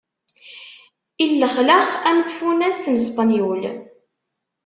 [1.25, 3.61] Illexlex am tfunast n ṣpenyul.